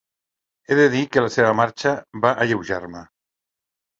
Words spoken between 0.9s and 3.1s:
dir que la seva marxa va alleujar-me.